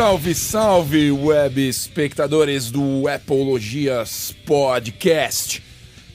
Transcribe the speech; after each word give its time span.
Salve, 0.00 0.34
salve, 0.34 1.10
web 1.10 1.68
espectadores 1.68 2.70
do 2.70 3.06
Apologias 3.06 4.34
Podcast. 4.46 5.62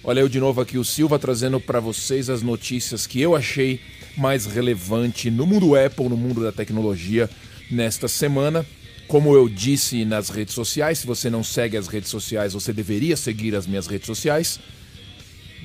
Olha 0.04 0.22
eu 0.22 0.28
de 0.28 0.40
novo 0.40 0.60
aqui, 0.60 0.80
o 0.80 0.84
Silva, 0.84 1.20
trazendo 1.20 1.60
para 1.60 1.80
vocês 1.80 2.28
as 2.28 2.42
notícias 2.42 3.06
que 3.06 3.22
eu 3.22 3.36
achei 3.36 3.80
mais 4.18 4.48
relevante 4.48 5.30
no 5.30 5.46
mundo 5.46 5.76
Apple, 5.76 6.10
no 6.10 6.18
mundo 6.18 6.42
da 6.42 6.52
tecnologia 6.52 7.30
nesta 7.70 8.08
semana. 8.08 8.66
Como 9.08 9.36
eu 9.36 9.48
disse 9.48 10.04
nas 10.04 10.30
redes 10.30 10.56
sociais, 10.56 10.98
se 10.98 11.06
você 11.06 11.30
não 11.30 11.44
segue 11.44 11.78
as 11.78 11.88
redes 11.88 12.10
sociais, 12.10 12.54
você 12.54 12.74
deveria 12.74 13.16
seguir 13.16 13.54
as 13.56 13.68
minhas 13.68 13.86
redes 13.86 14.08
sociais. 14.08 14.60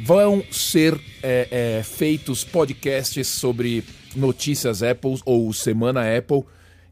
Vão 0.05 0.45
ser 0.51 0.93
é, 1.23 1.79
é, 1.79 1.83
feitos 1.83 2.45
podcasts 2.45 3.27
sobre 3.29 3.83
notícias 4.15 4.83
Apple 4.83 5.19
ou 5.25 5.51
Semana 5.55 6.03
Apple 6.19 6.45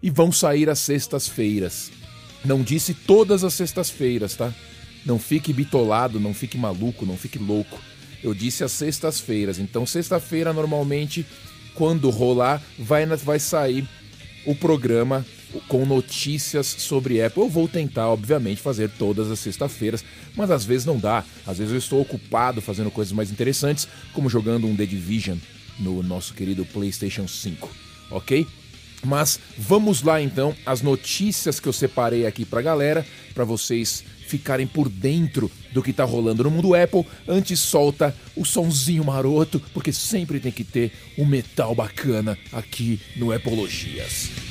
e 0.03 0.11
vão 0.11 0.31
sair 0.31 0.69
às 0.69 0.79
sextas-feiras. 0.79 1.91
Não 2.45 2.63
disse 2.63 2.95
todas 2.95 3.43
as 3.45 3.55
sextas-feiras, 3.55 4.35
tá? 4.35 4.53
Não 5.05 5.19
fique 5.19 5.53
bitolado, 5.53 6.21
não 6.21 6.35
fique 6.35 6.57
maluco, 6.57 7.07
não 7.07 7.17
fique 7.17 7.39
louco. 7.39 7.79
Eu 8.23 8.35
disse 8.35 8.65
às 8.65 8.73
sextas-feiras. 8.73 9.59
Então, 9.59 9.87
sexta-feira, 9.87 10.53
normalmente, 10.53 11.27
quando 11.75 12.11
rolar, 12.11 12.63
vai, 12.79 13.07
vai 13.07 13.39
sair 13.39 13.89
o 14.45 14.55
programa 14.55 15.25
com 15.67 15.85
notícias 15.85 16.67
sobre 16.67 17.23
Apple. 17.23 17.43
Eu 17.43 17.49
vou 17.49 17.69
tentar, 17.69 18.09
obviamente, 18.09 18.61
fazer 18.61 18.91
todas 18.91 19.31
as 19.31 19.39
sextas-feiras, 19.39 20.05
mas 20.37 20.51
às 20.51 20.65
vezes 20.65 20.87
não 20.87 20.99
dá. 20.99 21.25
Às 21.47 21.59
vezes 21.59 21.73
eu 21.73 21.79
estou 21.79 22.01
ocupado 22.01 22.61
fazendo 22.61 22.91
coisas 22.91 23.13
mais 23.13 23.31
interessantes, 23.31 23.89
como 24.13 24.29
jogando 24.29 24.67
um 24.67 24.77
The 24.77 24.87
Division 24.87 25.39
no 25.79 26.03
nosso 26.03 26.35
querido 26.35 26.65
PlayStation 26.67 27.27
5, 27.27 27.71
ok? 28.11 28.47
Mas 29.05 29.39
vamos 29.57 30.03
lá 30.03 30.21
então, 30.21 30.55
as 30.67 30.83
notícias 30.83 31.61
que 31.61 31.69
eu 31.69 31.73
separei 31.73 32.27
aqui 32.27 32.45
pra 32.45 32.63
galera, 32.63 33.07
para 33.35 33.45
vocês 33.45 34.05
ficarem 34.27 34.67
por 34.67 34.89
dentro 34.89 35.51
do 35.73 35.83
que 35.83 35.93
tá 35.93 36.05
rolando 36.05 36.45
no 36.45 36.51
mundo 36.51 36.75
Apple. 36.75 37.07
Antes 37.27 37.61
solta 37.61 38.15
o 38.37 38.45
sonzinho 38.45 39.05
maroto, 39.05 39.61
porque 39.73 39.93
sempre 39.93 40.39
tem 40.39 40.53
que 40.53 40.65
ter 40.65 40.93
um 41.17 41.25
metal 41.25 41.75
bacana 41.75 42.39
aqui 42.53 43.01
no 43.17 43.33
Apologias. 43.33 44.48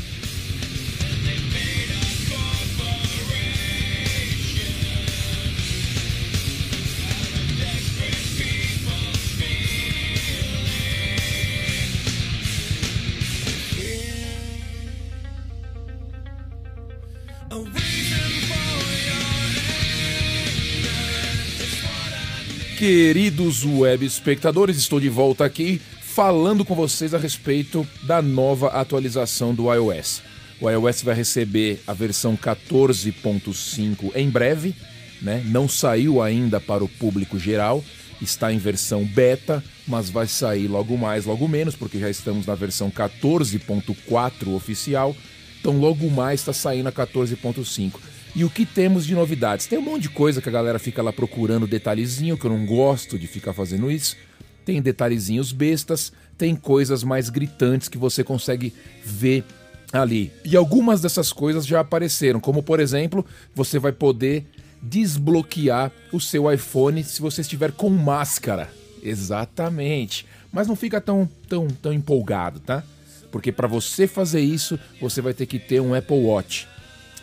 Queridos 22.88 23.66
web 23.66 24.06
espectadores, 24.06 24.78
estou 24.78 24.98
de 24.98 25.10
volta 25.10 25.44
aqui 25.44 25.82
falando 26.00 26.64
com 26.64 26.74
vocês 26.74 27.14
a 27.14 27.18
respeito 27.18 27.86
da 28.04 28.22
nova 28.22 28.68
atualização 28.70 29.54
do 29.54 29.70
iOS. 29.74 30.22
O 30.62 30.70
iOS 30.70 31.02
vai 31.02 31.14
receber 31.14 31.82
a 31.86 31.92
versão 31.92 32.38
14.5 32.38 34.14
em 34.16 34.30
breve, 34.30 34.74
né? 35.22 35.44
Não 35.48 35.68
saiu 35.68 36.22
ainda 36.22 36.62
para 36.62 36.82
o 36.82 36.88
público 36.88 37.38
geral, 37.38 37.84
está 38.22 38.54
em 38.54 38.58
versão 38.58 39.04
beta, 39.04 39.62
mas 39.86 40.10
vai 40.10 40.26
sair 40.26 40.70
logo 40.70 40.98
mais, 40.98 41.26
logo 41.26 41.46
menos, 41.46 41.76
porque 41.76 42.00
já 42.00 42.10
estamos 42.10 42.46
na 42.46 42.56
versão 42.56 42.90
14.4 42.90 44.56
oficial. 44.56 45.14
Então 45.60 45.78
logo 45.78 46.10
mais 46.10 46.40
está 46.40 46.54
saindo 46.54 46.88
a 46.88 46.92
14.5. 46.94 48.00
E 48.36 48.44
o 48.44 48.50
que 48.50 48.66
temos 48.66 49.06
de 49.06 49.16
novidades? 49.16 49.66
Tem 49.66 49.80
um 49.80 49.82
monte 49.82 50.04
de 50.04 50.10
coisa 50.10 50.42
que 50.42 50.50
a 50.50 50.52
galera 50.52 50.80
fica 50.80 51.02
lá 51.02 51.12
procurando 51.12 51.66
detalhezinho, 51.66 52.38
que 52.38 52.46
eu 52.46 52.52
não 52.52 52.66
gosto 52.66 53.18
de 53.18 53.28
ficar 53.28 53.54
fazendo 53.54 53.90
isso. 53.90 54.16
Tem 54.64 54.82
detalhezinhos 54.82 55.52
bestas, 55.52 56.12
tem 56.38 56.56
coisas 56.56 57.04
mais 57.04 57.30
gritantes 57.30 57.88
que 57.88 57.98
você 57.98 58.24
consegue 58.24 58.74
ver 59.04 59.44
ali. 59.92 60.32
E 60.44 60.56
algumas 60.56 61.02
dessas 61.02 61.32
coisas 61.32 61.66
já 61.66 61.80
apareceram, 61.80 62.40
como 62.40 62.62
por 62.62 62.80
exemplo, 62.80 63.26
você 63.56 63.80
vai 63.80 63.92
poder 63.92 64.46
desbloquear 64.82 65.92
o 66.12 66.20
seu 66.20 66.52
iPhone 66.52 67.04
se 67.04 67.22
você 67.22 67.42
estiver 67.42 67.72
com 67.72 67.90
máscara. 67.90 68.70
Exatamente. 69.02 70.26
Mas 70.52 70.68
não 70.68 70.76
fica 70.76 71.00
tão 71.00 71.28
tão 71.48 71.68
tão 71.68 71.94
empolgado, 71.94 72.60
tá? 72.60 72.84
Porque 73.32 73.52
para 73.52 73.68
você 73.68 74.08
fazer 74.08 74.42
isso, 74.42 74.80
você 75.02 75.22
vai 75.22 75.34
ter 75.34 75.46
que 75.46 75.60
ter 75.60 75.80
um 75.82 75.94
Apple 75.94 76.18
Watch. 76.18 76.68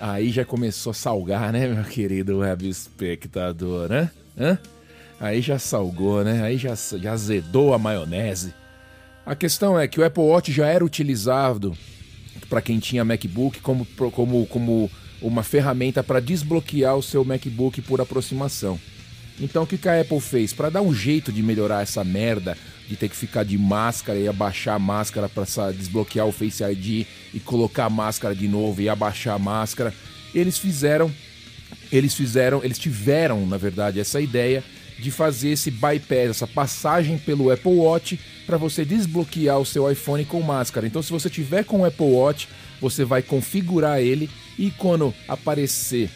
Aí 0.00 0.30
já 0.30 0.44
começou 0.44 0.90
a 0.90 0.94
salgar, 0.94 1.52
né, 1.52 1.68
meu 1.68 1.84
querido 1.84 2.38
web 2.38 2.68
espectador, 2.68 3.88
né? 3.88 4.10
Hã? 4.38 4.58
Aí 5.20 5.40
já 5.40 5.58
salgou, 5.58 6.24
né? 6.24 6.42
Aí 6.42 6.58
já, 6.58 6.74
já 6.74 7.12
azedou 7.12 7.72
a 7.72 7.78
maionese. 7.78 8.52
A 9.24 9.34
questão 9.34 9.78
é 9.78 9.88
que 9.88 10.00
o 10.00 10.04
Apple 10.04 10.22
Watch 10.22 10.52
já 10.52 10.66
era 10.66 10.84
utilizado 10.84 11.76
para 12.48 12.60
quem 12.60 12.78
tinha 12.78 13.04
MacBook 13.04 13.60
como, 13.60 13.86
como, 14.12 14.46
como 14.46 14.90
uma 15.22 15.42
ferramenta 15.42 16.02
para 16.02 16.20
desbloquear 16.20 16.96
o 16.96 17.02
seu 17.02 17.24
MacBook 17.24 17.80
por 17.82 18.00
aproximação. 18.00 18.78
Então 19.40 19.62
o 19.62 19.66
que 19.66 19.88
a 19.88 20.00
Apple 20.00 20.20
fez? 20.20 20.52
Para 20.52 20.70
dar 20.70 20.82
um 20.82 20.94
jeito 20.94 21.32
de 21.32 21.42
melhorar 21.42 21.82
essa 21.82 22.04
merda 22.04 22.56
de 22.88 22.96
ter 22.96 23.08
que 23.08 23.16
ficar 23.16 23.44
de 23.44 23.56
máscara 23.56 24.18
e 24.18 24.28
abaixar 24.28 24.76
a 24.76 24.78
máscara 24.78 25.28
para 25.28 25.44
desbloquear 25.72 26.26
o 26.26 26.32
Face 26.32 26.62
ID 26.62 27.06
e 27.32 27.40
colocar 27.40 27.86
a 27.86 27.90
máscara 27.90 28.34
de 28.34 28.46
novo 28.46 28.80
e 28.80 28.88
abaixar 28.88 29.34
a 29.34 29.38
máscara. 29.38 29.94
Eles 30.34 30.58
fizeram, 30.58 31.10
eles 31.90 32.14
fizeram, 32.14 32.62
eles 32.62 32.78
tiveram, 32.78 33.46
na 33.46 33.56
verdade, 33.56 34.00
essa 34.00 34.20
ideia 34.20 34.62
de 34.98 35.10
fazer 35.10 35.50
esse 35.50 35.70
bypass, 35.70 36.30
essa 36.30 36.46
passagem 36.46 37.18
pelo 37.18 37.50
Apple 37.50 37.72
Watch 37.72 38.18
para 38.46 38.56
você 38.56 38.84
desbloquear 38.84 39.58
o 39.58 39.66
seu 39.66 39.90
iPhone 39.90 40.24
com 40.24 40.40
máscara. 40.40 40.86
Então, 40.86 41.02
se 41.02 41.10
você 41.10 41.30
tiver 41.30 41.64
com 41.64 41.80
o 41.80 41.84
Apple 41.84 42.06
Watch, 42.06 42.48
você 42.80 43.04
vai 43.04 43.22
configurar 43.22 44.00
ele 44.00 44.30
e 44.58 44.70
quando 44.70 45.14
aparecer 45.26 46.10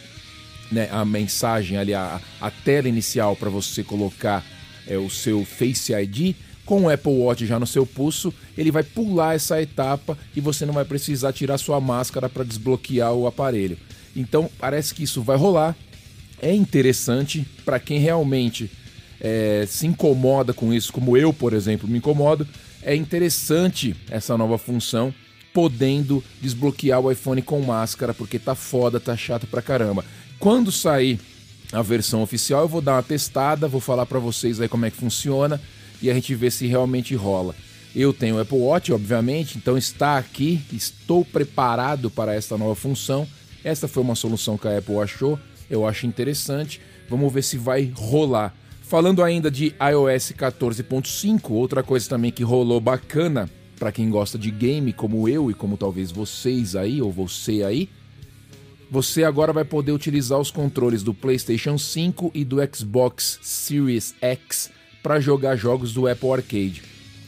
né, 0.71 0.89
a 0.93 1.05
mensagem 1.05 1.79
ali, 1.79 1.95
a, 1.95 2.21
a 2.41 2.51
tela 2.51 2.89
inicial 2.89 3.35
para 3.35 3.49
você 3.49 3.83
colocar 3.83 4.45
é, 4.87 4.97
o 4.97 5.09
seu 5.11 5.45
Face 5.45 5.93
ID, 5.93 6.37
com 6.69 6.83
o 6.83 6.91
Apple 6.91 7.11
Watch 7.13 7.47
já 7.47 7.59
no 7.59 7.67
seu 7.67 7.87
pulso, 7.87 8.33
ele 8.55 8.71
vai 8.71 8.83
pular 8.83 9.35
essa 9.35 9.61
etapa 9.63 10.19
e 10.37 10.41
você 10.41 10.67
não 10.67 10.75
vai 10.75 10.85
precisar 10.85 11.33
tirar 11.33 11.57
sua 11.57 11.81
máscara 11.81 12.29
para 12.29 12.45
desbloquear 12.45 13.15
o 13.15 13.27
aparelho. 13.27 13.79
Então 14.15 14.51
parece 14.59 14.95
que 14.95 15.03
isso 15.03 15.23
vai 15.23 15.39
rolar. 15.39 15.75
É 16.43 16.55
interessante 16.55 17.47
para 17.65 17.81
quem 17.81 17.99
realmente 17.99 18.71
é, 19.19 19.65
se 19.67 19.87
incomoda 19.87 20.53
com 20.53 20.71
isso, 20.71 20.93
como 20.93 21.17
eu, 21.17 21.33
por 21.33 21.55
exemplo, 21.55 21.89
me 21.89 21.97
incomodo. 21.97 22.47
É 22.83 22.95
interessante 22.95 23.97
essa 24.11 24.37
nova 24.37 24.59
função, 24.59 25.13
podendo 25.55 26.23
desbloquear 26.39 27.01
o 27.01 27.11
iPhone 27.11 27.41
com 27.41 27.63
máscara, 27.63 28.13
porque 28.13 28.39
tá 28.39 28.55
foda, 28.55 29.01
tá 29.01 29.17
chato 29.17 29.47
pra 29.47 29.63
caramba. 29.63 30.05
Quando 30.39 30.71
sair 30.71 31.19
a 31.73 31.81
versão 31.81 32.23
oficial, 32.23 32.61
eu 32.61 32.69
vou 32.69 32.83
dar 32.83 32.97
uma 32.97 33.03
testada, 33.03 33.67
vou 33.67 33.81
falar 33.81 34.05
para 34.05 34.19
vocês 34.19 34.61
aí 34.61 34.69
como 34.69 34.85
é 34.85 34.91
que 34.91 34.99
funciona 34.99 35.59
e 36.01 36.11
a 36.11 36.15
gente 36.15 36.35
vê 36.35 36.51
se 36.51 36.67
realmente 36.67 37.15
rola. 37.15 37.55
Eu 37.95 38.13
tenho 38.13 38.37
o 38.37 38.41
Apple 38.41 38.59
Watch, 38.59 38.93
obviamente, 38.93 39.57
então 39.57 39.77
está 39.77 40.19
aqui, 40.19 40.61
estou 40.73 41.25
preparado 41.25 42.11
para 42.11 42.35
esta 42.35 42.57
nova 42.57 42.75
função. 42.75 43.27
Esta 43.65 43.89
foi 43.89 44.03
uma 44.03 44.15
solução 44.15 44.57
que 44.57 44.69
a 44.69 44.79
Apple 44.79 44.99
achou, 44.99 45.39
eu 45.69 45.87
acho 45.87 46.07
interessante. 46.07 46.81
Vamos 47.09 47.33
ver 47.33 47.43
se 47.43 47.57
vai 47.57 47.91
rolar. 47.95 48.55
Falando 48.83 49.23
ainda 49.23 49.51
de 49.51 49.67
iOS 49.67 50.33
14.5, 50.33 51.51
outra 51.51 51.83
coisa 51.83 52.09
também 52.09 52.31
que 52.31 52.43
rolou 52.43 52.81
bacana 52.81 53.51
para 53.79 53.93
quem 53.93 54.11
gosta 54.11 54.39
de 54.39 54.51
game, 54.51 54.93
como 54.93 55.29
eu 55.29 55.51
e 55.51 55.55
como 55.55 55.77
talvez 55.77 56.11
vocês 56.11 56.75
aí 56.75 57.01
ou 57.01 57.13
você 57.13 57.63
aí, 57.63 57.89
você 58.91 59.25
agora 59.25 59.53
vai 59.53 59.65
poder 59.65 59.93
utilizar 59.93 60.39
os 60.39 60.51
controles 60.51 61.03
do 61.03 61.13
PlayStation 61.13 61.77
5 61.77 62.33
e 62.35 62.45
do 62.45 62.57
Xbox 62.75 63.39
Series 63.43 64.15
X 64.21 64.71
para 65.03 65.21
jogar 65.21 65.57
jogos 65.57 65.93
do 65.93 66.09
Apple 66.09 66.33
Arcade. 66.33 66.83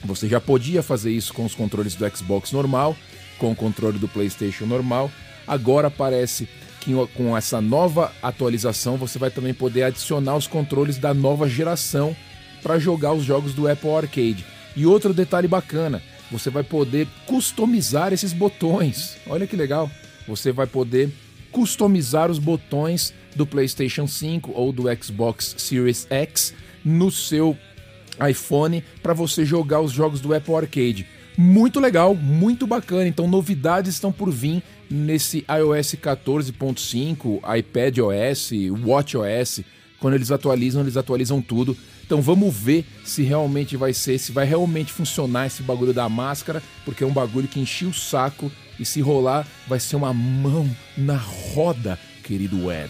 Você 0.05 0.28
já 0.28 0.40
podia 0.40 0.82
fazer 0.82 1.12
isso 1.12 1.32
com 1.32 1.44
os 1.44 1.55
controles 1.55 1.94
do 1.94 2.17
Xbox 2.17 2.52
normal, 2.52 2.96
com 3.38 3.52
o 3.52 3.56
controle 3.56 3.99
do 3.99 4.08
PlayStation 4.08 4.67
normal. 4.67 5.11
Agora 5.46 5.90
parece 5.90 6.49
que 6.81 6.93
com 7.14 7.37
essa 7.37 7.61
nova 7.61 8.12
atualização 8.22 8.96
você 8.96 9.19
vai 9.19 9.31
também 9.31 9.52
poder 9.52 9.82
adicionar 9.82 10.37
os 10.37 10.46
controles 10.46 10.96
da 10.96 11.12
nova 11.12 11.49
geração 11.49 12.17
para 12.62 12.78
jogar 12.78 13.12
os 13.12 13.25
jogos 13.25 13.52
do 13.52 13.69
Apple 13.69 13.90
Arcade. 13.90 14.44
E 14.75 14.87
outro 14.87 15.12
detalhe 15.12 15.49
bacana, 15.49 16.02
você 16.31 16.49
vai 16.49 16.62
poder 16.62 17.06
customizar 17.26 18.12
esses 18.12 18.32
botões. 18.32 19.17
Olha 19.26 19.46
que 19.46 19.56
legal. 19.56 19.90
Você 20.26 20.52
vai 20.52 20.67
poder 20.67 21.11
customizar 21.50 22.31
os 22.31 22.38
botões 22.38 23.12
do 23.35 23.47
PlayStation 23.47 24.06
5 24.06 24.53
ou 24.55 24.73
do 24.73 24.85
Xbox 25.03 25.55
Series 25.59 26.06
X 26.11 26.55
no 26.85 27.11
seu 27.11 27.56
iPhone 28.29 28.85
para 29.03 29.15
você 29.15 29.44
jogar 29.44 29.81
os 29.81 29.93
jogos 29.93 30.21
do 30.21 30.35
Apple 30.35 30.55
Arcade. 30.55 31.06
muito 31.37 31.81
legal, 31.81 32.15
muito 32.15 32.67
bacana. 32.67 33.06
Então, 33.06 33.27
novidades 33.27 33.94
estão 33.94 34.12
por 34.12 34.31
vir 34.31 34.62
nesse 34.91 35.38
iOS 35.49 35.94
14.5, 35.94 37.41
iPad 37.59 37.99
OS, 37.99 38.50
Watch 38.85 39.17
OS. 39.17 39.61
Quando 39.99 40.15
eles 40.15 40.31
atualizam, 40.31 40.82
eles 40.82 40.97
atualizam 40.97 41.41
tudo. 41.41 41.77
Então 42.11 42.21
vamos 42.21 42.53
ver 42.53 42.85
se 43.05 43.23
realmente 43.23 43.77
vai 43.77 43.94
ser, 43.94 44.19
se 44.19 44.32
vai 44.32 44.44
realmente 44.44 44.93
funcionar 44.93 45.47
esse 45.47 45.62
bagulho 45.62 45.94
da 45.94 46.09
máscara, 46.09 46.61
porque 46.85 47.05
é 47.05 47.06
um 47.06 47.12
bagulho 47.12 47.47
que 47.47 47.61
enchia 47.61 47.87
o 47.87 47.94
saco 47.94 48.50
e 48.81 48.85
se 48.85 49.00
rolar 49.00 49.47
vai 49.69 49.79
ser 49.79 49.94
uma 49.94 50.12
mão 50.12 50.69
na 50.99 51.17
roda, 51.17 51.97
querido 52.31 52.67
web. 52.67 52.88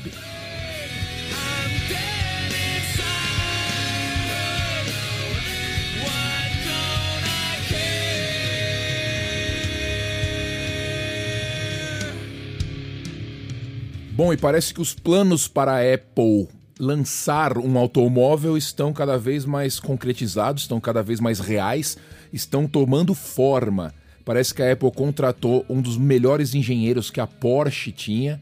Bom, 14.13 14.31
e 14.31 14.37
parece 14.37 14.75
que 14.75 14.83
os 14.83 14.93
planos 14.93 15.49
para 15.49 15.73
a 15.73 15.95
Apple 15.95 16.47
lançar 16.79 17.57
um 17.57 17.79
automóvel 17.79 18.59
estão 18.59 18.93
cada 18.93 19.17
vez 19.17 19.47
mais 19.47 19.81
concretizados, 19.81 20.65
estão 20.65 20.79
cada 20.79 21.03
vez 21.03 21.19
mais 21.19 21.41
reais, 21.41 21.97
estão 22.31 22.67
tomando 22.67 23.15
forma. 23.15 23.95
Parece 24.23 24.53
que 24.53 24.63
a 24.63 24.71
Apple 24.71 24.93
contratou 24.93 25.65
um 25.67 25.81
dos 25.81 25.97
melhores 25.97 26.55
engenheiros 26.55 27.11
que 27.11 27.23
a 27.23 27.27
Porsche 27.27 27.91
tinha 27.91 28.39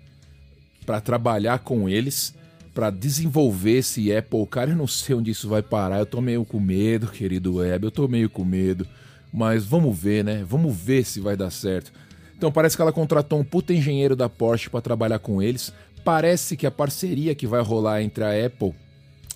para 0.88 1.02
trabalhar 1.02 1.58
com 1.58 1.86
eles, 1.86 2.34
para 2.74 2.88
desenvolver 2.88 3.80
esse 3.80 4.10
Apple. 4.10 4.46
Cara, 4.46 4.70
eu 4.70 4.76
não 4.76 4.86
sei 4.86 5.14
onde 5.14 5.30
isso 5.30 5.46
vai 5.46 5.60
parar. 5.62 5.98
Eu 5.98 6.06
tô 6.06 6.18
meio 6.22 6.46
com 6.46 6.58
medo, 6.58 7.08
querido 7.08 7.56
Web, 7.56 7.84
eu 7.84 7.90
tô 7.90 8.08
meio 8.08 8.30
com 8.30 8.42
medo. 8.42 8.88
Mas 9.30 9.66
vamos 9.66 9.98
ver, 9.98 10.24
né? 10.24 10.42
Vamos 10.48 10.74
ver 10.74 11.04
se 11.04 11.20
vai 11.20 11.36
dar 11.36 11.50
certo. 11.50 11.92
Então 12.34 12.50
parece 12.50 12.74
que 12.74 12.80
ela 12.80 12.90
contratou 12.90 13.38
um 13.38 13.44
puta 13.44 13.74
engenheiro 13.74 14.16
da 14.16 14.30
Porsche 14.30 14.70
para 14.70 14.80
trabalhar 14.80 15.18
com 15.18 15.42
eles. 15.42 15.74
Parece 16.02 16.56
que 16.56 16.66
a 16.66 16.70
parceria 16.70 17.34
que 17.34 17.46
vai 17.46 17.60
rolar 17.60 18.00
entre 18.02 18.24
a 18.24 18.46
Apple 18.46 18.74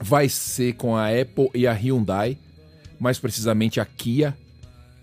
vai 0.00 0.30
ser 0.30 0.72
com 0.76 0.96
a 0.96 1.08
Apple 1.08 1.50
e 1.54 1.66
a 1.66 1.74
Hyundai, 1.74 2.38
mais 2.98 3.18
precisamente 3.18 3.78
a 3.78 3.84
Kia. 3.84 4.34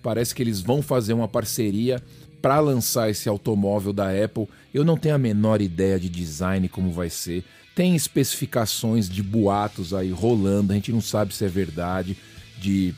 Parece 0.01 0.33
que 0.33 0.41
eles 0.41 0.61
vão 0.61 0.81
fazer 0.81 1.13
uma 1.13 1.27
parceria 1.27 2.01
para 2.41 2.59
lançar 2.59 3.09
esse 3.09 3.27
automóvel 3.27 3.93
da 3.93 4.09
Apple. 4.09 4.47
Eu 4.73 4.83
não 4.83 4.97
tenho 4.97 5.15
a 5.15 5.19
menor 5.19 5.61
ideia 5.61 5.99
de 5.99 6.09
design 6.09 6.67
como 6.69 6.91
vai 6.91 7.09
ser. 7.09 7.43
Tem 7.75 7.95
especificações 7.95 9.09
de 9.09 9.23
boatos 9.23 9.93
aí 9.93 10.11
rolando, 10.11 10.71
a 10.71 10.75
gente 10.75 10.91
não 10.91 11.01
sabe 11.01 11.33
se 11.33 11.45
é 11.45 11.47
verdade, 11.47 12.17
de 12.57 12.93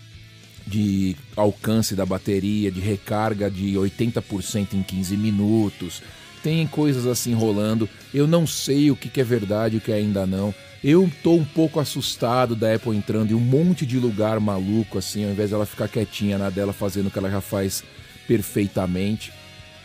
de 0.66 1.16
alcance 1.36 1.96
da 1.96 2.06
bateria, 2.06 2.72
de 2.72 2.80
recarga 2.80 3.50
de 3.50 3.74
80% 3.74 4.74
em 4.74 4.84
15 4.84 5.18
minutos. 5.18 6.02
Tem 6.44 6.66
coisas 6.66 7.06
assim 7.06 7.34
rolando. 7.34 7.90
Eu 8.14 8.28
não 8.28 8.48
sei 8.48 8.90
o 8.90 8.96
que 8.96 9.20
é 9.20 9.24
verdade 9.24 9.76
e 9.76 9.78
o 9.78 9.82
que 9.82 9.92
ainda 9.92 10.26
não. 10.26 10.54
Eu 10.84 11.12
tô 11.22 11.34
um 11.34 11.46
pouco 11.46 11.80
assustado 11.80 12.56
da 12.56 12.74
Apple 12.74 12.96
entrando 12.96 13.32
em 13.32 13.36
um 13.36 13.40
monte 13.40 13.86
de 13.86 14.00
lugar 14.00 14.40
maluco, 14.40 14.98
assim, 14.98 15.24
ao 15.24 15.32
invés 15.32 15.52
dela 15.52 15.66
ficar 15.66 15.88
quietinha 15.88 16.40
na 16.40 16.50
dela 16.50 16.74
fazendo 16.74 17.08
o 17.08 17.12
que 17.12 17.20
ela 17.20 17.30
já 17.30 17.42
faz 17.42 17.84
perfeitamente. 18.28 19.34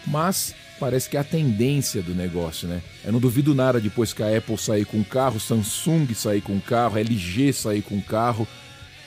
Mas 0.06 0.55
parece 0.79 1.09
que 1.09 1.17
é 1.17 1.21
a 1.21 1.25
tendência 1.25 2.03
do 2.03 2.15
negócio, 2.15 2.69
né? 2.69 2.83
Eu 3.05 3.12
não 3.12 3.21
duvido 3.21 3.55
nada 3.55 3.81
depois 3.81 4.12
que 4.12 4.23
a 4.23 4.37
Apple 4.37 4.59
sair 4.59 4.85
com 4.85 5.03
carro, 5.03 5.41
Samsung 5.41 6.15
sair 6.15 6.41
com 6.41 6.61
carro, 6.61 6.99
LG 6.99 7.53
sair 7.53 7.83
com 7.83 8.00
carro 8.00 8.47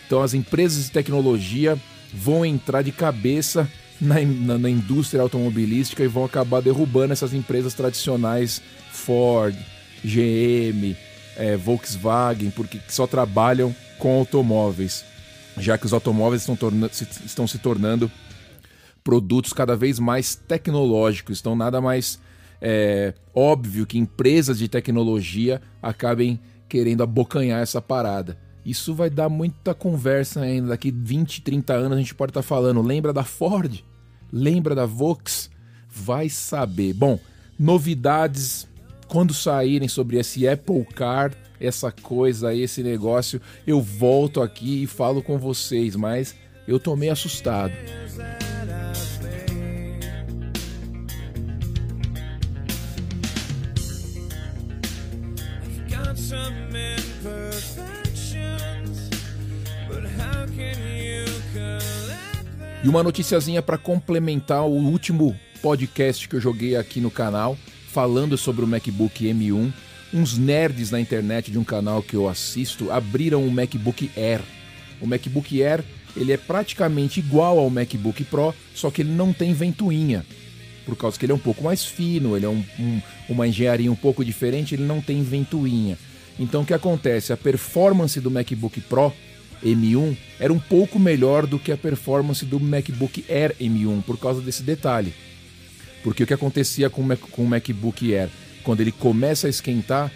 então 0.10 0.24
as 0.24 0.34
empresas 0.34 0.86
de 0.86 0.92
tecnologia 0.92 1.78
vão 2.12 2.44
entrar 2.44 2.81
de 2.81 2.92
cabeça 2.92 3.70
na, 4.02 4.20
na, 4.20 4.58
na, 4.58 4.68
indústria 4.68 5.22
automobilística 5.22 6.04
e 6.04 6.08
vão 6.08 6.26
acabar 6.26 6.64
derrubando 6.64 7.14
essas 7.14 7.31
empresas 7.31 7.76
tradicionais 7.76 8.60
Ford, 8.92 9.56
GM, 10.04 10.96
é, 11.38 11.56
Volkswagen, 11.56 12.50
porque 12.50 12.80
só 12.88 13.06
trabalham 13.06 13.76
com 14.00 14.18
automóveis, 14.18 15.06
já 15.60 15.78
que 15.78 15.86
os 15.86 15.94
automóveis 15.94 16.42
estão, 16.42 16.58
estão 17.24 17.48
se 17.48 17.60
tornando 17.60 18.12
produtos 19.04 19.54
cada 19.54 19.75
vez 19.75 20.00
mais 20.00 20.36
tecnológicos, 20.36 21.38
estão 21.38 21.56
nada 21.56 21.81
mais 21.81 22.19
é, 22.62 23.13
óbvio 23.34 23.86
que 23.86 23.98
empresas 23.98 24.60
de 24.60 24.68
tecnologia 24.68 25.62
acabem 25.81 26.40
querendo 26.68 27.04
abocanhar 27.04 27.62
essa 27.62 27.81
parada. 27.81 28.38
Isso 28.66 28.94
vai 28.94 29.10
dar 29.10 29.30
muita 29.30 29.74
conversa 29.74 30.42
ainda. 30.42 30.69
Daqui 30.69 30.92
20, 30.92 31.42
30 31.42 31.74
anos 31.74 31.94
a 31.94 32.00
gente 32.00 32.13
pode 32.13 32.31
estar 32.31 32.42
tá 32.42 32.48
falando. 32.48 32.81
Lembra 32.81 33.13
da 33.13 33.24
Ford? 33.24 33.84
Lembra 34.31 34.75
da 34.75 34.86
Vox? 34.86 35.50
Vai 35.90 36.30
saber. 36.30 36.94
Bom, 36.94 37.19
novidades 37.57 38.68
quando 39.07 39.34
saírem 39.34 39.88
sobre 39.88 40.18
esse 40.18 40.48
Apple 40.48 40.86
Car, 40.86 41.34
essa 41.60 41.92
coisa 41.92 42.50
aí, 42.50 42.62
esse 42.62 42.84
negócio, 42.84 43.42
eu 43.66 43.81
volto 43.81 44.42
aqui 44.42 44.84
e 44.84 44.88
falo 44.88 45.24
com 45.24 45.38
vocês, 45.40 45.95
mas 45.95 46.36
eu 46.68 46.80
tô 46.80 46.95
meio 46.95 47.12
assustado. 47.12 47.74
E 62.81 62.88
uma 62.88 63.04
noticiazinha 63.04 63.62
para 63.62 63.78
complementar 63.78 64.66
o 64.66 64.72
último 64.72 65.38
podcast 65.62 66.30
que 66.30 66.38
eu 66.38 66.40
joguei 66.40 66.78
aqui 66.78 67.02
no 67.02 67.12
canal, 67.12 67.58
falando 67.92 68.38
sobre 68.38 68.64
o 68.64 68.68
MacBook 68.68 69.26
M1. 69.26 69.74
Uns 70.14 70.38
nerds 70.38 70.90
na 70.90 71.00
internet 71.00 71.52
de 71.52 71.59
um 71.59 71.64
canal 71.64 72.02
que 72.02 72.16
eu 72.16 72.30
assisto 72.30 72.90
abriram 72.90 73.44
um 73.44 73.52
MacBook 73.52 74.09
Air. 74.16 74.40
O 75.02 75.06
MacBook 75.06 75.62
Air 75.62 75.83
ele 76.16 76.31
é 76.31 76.38
praticamente 76.38 77.19
igual 77.19 77.59
ao 77.59 77.69
MacBook 77.69 78.24
Pro, 78.24 78.56
só 78.74 78.90
que 78.90 79.02
ele 79.02 79.12
não 79.12 79.33
tem 79.33 79.54
ventoinha. 79.54 80.26
Por 80.86 80.95
causa 80.95 81.19
que 81.19 81.26
ele 81.26 81.33
é 81.33 81.36
um 81.36 81.40
pouco 81.40 81.62
mais 81.62 81.83
fino, 81.83 82.38
ele 82.38 82.45
é 82.45 82.50
um, 82.50 82.64
um, 82.80 83.02
uma 83.28 83.45
engenharia 83.45 83.92
um 83.92 83.95
pouco 83.95 84.24
diferente, 84.24 84.74
ele 84.74 84.86
não 84.86 85.02
tem 85.02 85.21
ventoinha. 85.21 85.98
Então 86.40 86.62
o 86.62 86.66
que 86.66 86.74
acontece? 86.74 87.33
A 87.33 87.38
performance 87.38 88.21
do 88.21 88.31
MacBook 88.31 88.80
Pro 88.81 89.14
M1 89.63 90.18
era 90.39 90.51
um 90.51 90.59
pouco 90.59 90.99
melhor 90.99 91.45
do 91.45 91.59
que 91.59 91.71
a 91.71 91.78
performance 91.78 92.45
do 92.45 92.59
MacBook 92.59 93.25
Air 93.30 93.56
M1 93.59 94.04
por 94.04 94.18
causa 94.18 94.42
desse 94.42 94.63
detalhe. 94.63 95.13
Porque 96.04 96.23
o 96.23 96.28
que 96.28 96.33
acontecia 96.33 96.89
com 96.89 97.01
o, 97.01 97.06
Mac, 97.06 97.19
com 97.19 97.44
o 97.44 97.47
MacBook 97.47 98.13
Air? 98.13 98.30
Quando 98.63 98.81
ele 98.81 98.92
começa 98.92 99.47
a 99.47 99.49
esquentar, 99.49 100.11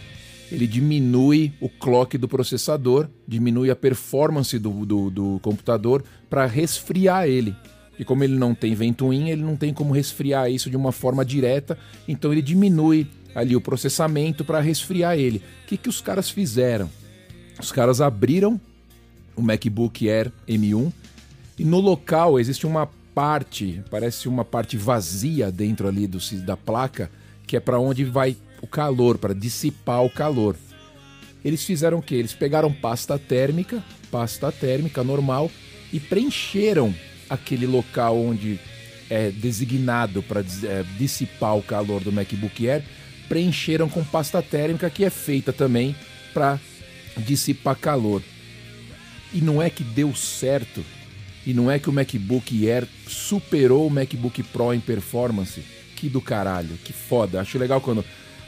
ele 0.51 0.67
diminui 0.67 1.51
o 1.59 1.67
clock 1.67 2.17
do 2.17 2.27
processador, 2.27 3.09
diminui 3.27 3.69
a 3.69 3.75
performance 3.75 4.57
do, 4.59 4.85
do, 4.85 5.09
do 5.09 5.39
computador 5.41 6.03
para 6.29 6.45
resfriar 6.45 7.27
ele. 7.27 7.55
E 7.97 8.03
como 8.03 8.23
ele 8.23 8.35
não 8.35 8.55
tem 8.55 8.73
ventoinha, 8.73 9.33
ele 9.33 9.43
não 9.43 9.55
tem 9.55 9.73
como 9.73 9.93
resfriar 9.93 10.49
isso 10.49 10.69
de 10.69 10.77
uma 10.77 10.91
forma 10.91 11.23
direta, 11.23 11.77
então 12.07 12.31
ele 12.31 12.41
diminui 12.41 13.07
ali 13.35 13.55
o 13.55 13.61
processamento 13.61 14.43
para 14.43 14.59
resfriar 14.59 15.17
ele. 15.17 15.41
O 15.63 15.67
que, 15.67 15.77
que 15.77 15.89
os 15.89 16.01
caras 16.01 16.29
fizeram? 16.29 16.89
Os 17.59 17.71
caras 17.71 18.01
abriram 18.01 18.59
o 19.35 19.41
MacBook 19.41 20.09
Air 20.09 20.31
M1 20.47 20.91
e 21.57 21.63
no 21.63 21.79
local 21.79 22.39
existe 22.39 22.65
uma 22.65 22.89
parte, 23.13 23.83
parece 23.89 24.27
uma 24.27 24.43
parte 24.43 24.75
vazia 24.75 25.51
dentro 25.51 25.87
ali 25.87 26.07
do, 26.07 26.17
da 26.45 26.57
placa, 26.57 27.11
que 27.45 27.55
é 27.55 27.59
para 27.59 27.79
onde 27.79 28.03
vai 28.03 28.35
o 28.61 28.67
calor, 28.67 29.17
para 29.17 29.33
dissipar 29.33 30.03
o 30.03 30.09
calor. 30.09 30.55
Eles 31.43 31.63
fizeram 31.63 31.99
o 31.99 32.01
que? 32.01 32.15
Eles 32.15 32.33
pegaram 32.33 32.71
pasta 32.71 33.19
térmica, 33.19 33.83
pasta 34.09 34.51
térmica 34.51 35.03
normal, 35.03 35.51
e 35.91 35.99
preencheram 35.99 36.93
aquele 37.29 37.67
local 37.67 38.17
onde 38.17 38.59
é 39.09 39.29
designado 39.29 40.23
para 40.23 40.39
é, 40.41 40.83
dissipar 40.97 41.55
o 41.57 41.61
calor 41.61 42.01
do 42.01 42.11
MacBook 42.11 42.67
Air, 42.67 42.83
preencheram 43.27 43.89
com 43.89 44.03
pasta 44.03 44.41
térmica 44.41 44.89
que 44.89 45.03
é 45.03 45.09
feita 45.09 45.53
também 45.53 45.95
para 46.33 46.59
dissipar 47.17 47.75
calor. 47.75 48.23
E 49.33 49.41
não 49.41 49.61
é 49.61 49.69
que 49.69 49.83
deu 49.83 50.13
certo, 50.15 50.83
e 51.45 51.53
não 51.53 51.69
é 51.69 51.79
que 51.79 51.89
o 51.89 51.93
MacBook 51.93 52.69
Air 52.69 52.87
superou 53.07 53.87
o 53.87 53.89
MacBook 53.89 54.43
Pro 54.43 54.73
em 54.73 54.79
performance. 54.79 55.61
Que 55.95 56.07
do 56.07 56.21
caralho, 56.21 56.77
que 56.83 56.93
foda. 56.93 57.41
Acho 57.41 57.57
legal 57.57 57.81
quando 57.81 58.03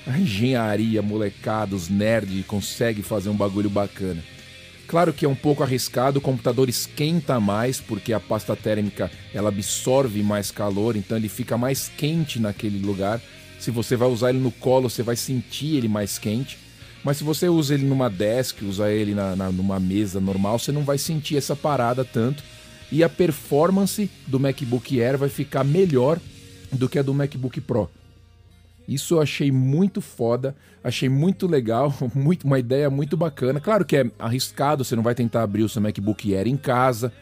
a 0.06 0.18
engenharia, 0.18 1.02
molecada, 1.02 1.76
os 1.76 1.90
nerds 1.90 2.46
consegue 2.46 3.02
fazer 3.02 3.30
um 3.30 3.36
bagulho 3.36 3.70
bacana. 3.70 4.24
Claro 4.88 5.12
que 5.12 5.26
é 5.26 5.30
um 5.30 5.36
pouco 5.36 5.64
arriscado, 5.64 6.20
o 6.20 6.22
computador 6.22 6.70
esquenta 6.70 7.40
mais 7.40 7.82
porque 7.82 8.14
a 8.14 8.20
pasta 8.20 8.56
térmica 8.56 9.10
ela 9.34 9.50
absorve 9.50 10.22
mais 10.22 10.52
calor, 10.52 10.96
então 10.96 11.18
ele 11.18 11.28
fica 11.28 11.58
mais 11.58 11.90
quente 11.98 12.40
naquele 12.40 12.80
lugar. 12.86 13.20
Se 13.60 13.72
você 13.72 13.96
vai 13.96 14.08
usar 14.08 14.30
ele 14.30 14.40
no 14.40 14.52
colo, 14.52 14.90
você 14.90 15.02
vai 15.02 15.16
sentir 15.16 15.78
ele 15.78 15.88
mais 15.88 16.20
quente. 16.20 16.60
Mas 17.06 17.18
se 17.18 17.24
você 17.24 17.48
usa 17.48 17.76
ele 17.76 17.86
numa 17.86 18.10
desk, 18.10 18.66
usa 18.66 18.90
ele 18.90 19.14
na, 19.14 19.36
na, 19.36 19.52
numa 19.52 19.80
mesa 19.80 20.20
normal, 20.20 20.58
você 20.58 20.72
não 20.72 20.82
vai 20.82 20.98
sentir 20.98 21.38
essa 21.38 21.56
parada 21.56 22.04
tanto. 22.04 22.44
e 22.92 23.04
a 23.04 23.10
performance 23.10 24.10
do 24.26 24.40
MacBook 24.40 25.00
Air 25.00 25.16
vai 25.16 25.30
ficar 25.30 25.64
melhor 25.64 26.20
do 26.72 26.90
que 26.90 26.98
a 26.98 27.04
do 27.04 27.14
MacBook 27.14 27.62
Pro. 27.62 27.88
Isso 28.88 29.16
eu 29.16 29.22
achei 29.22 29.52
muito 29.52 30.02
foda, 30.02 30.56
achei 30.84 31.08
muito 31.08 31.46
legal, 31.46 31.94
muito, 32.16 32.46
uma 32.46 32.58
ideia 32.58 32.90
muito 32.90 33.16
bacana. 33.16 33.60
Claro 33.60 33.86
que 33.86 33.98
é 33.98 34.12
arriscado, 34.18 34.84
você 34.84 34.96
não 34.96 35.04
vai 35.04 35.14
tentar 35.14 35.44
abrir 35.44 35.62
o 35.62 35.70
seu 35.70 35.84
MacBook 35.84 36.34
Air 36.34 36.48
em 36.48 36.58
casa, 36.58 37.14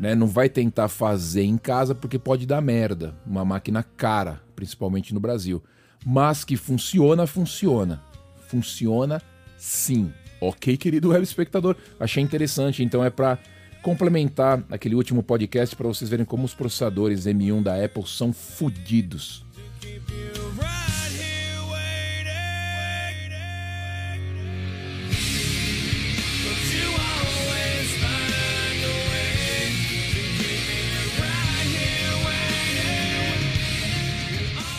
né? 0.00 0.14
Não 0.14 0.26
vai 0.26 0.48
tentar 0.48 0.88
fazer 0.88 1.42
em 1.42 1.58
casa 1.58 1.94
porque 1.94 2.18
pode 2.18 2.46
dar 2.46 2.62
merda. 2.62 3.14
Uma 3.26 3.44
máquina 3.44 3.82
cara, 3.82 4.40
principalmente 4.56 5.12
no 5.12 5.20
Brasil. 5.20 5.62
Mas 6.06 6.44
que 6.44 6.56
funciona, 6.56 7.26
funciona. 7.26 8.07
Funciona 8.48 9.22
sim. 9.56 10.12
Ok, 10.40 10.76
querido 10.76 11.10
web 11.10 11.22
espectador? 11.22 11.76
Achei 11.98 12.22
interessante, 12.22 12.82
então 12.82 13.04
é 13.04 13.10
para 13.10 13.38
complementar 13.82 14.62
aquele 14.70 14.94
último 14.94 15.22
podcast 15.22 15.74
para 15.74 15.88
vocês 15.88 16.10
verem 16.10 16.26
como 16.26 16.44
os 16.44 16.54
processadores 16.54 17.26
M1 17.26 17.62
da 17.62 17.84
Apple 17.84 18.06
são 18.06 18.32
fodidos. 18.32 19.44